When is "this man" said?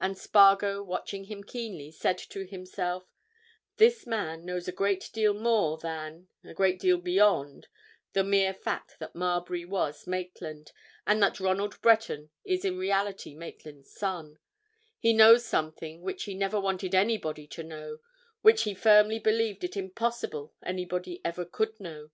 3.76-4.46